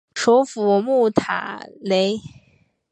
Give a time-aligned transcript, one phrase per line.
[0.15, 2.19] 首府穆塔雷。